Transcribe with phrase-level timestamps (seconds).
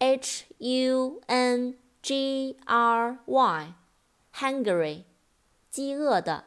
[0.00, 3.74] H U N G R Y,
[4.34, 5.04] hungry,
[5.70, 6.44] 饥饿的。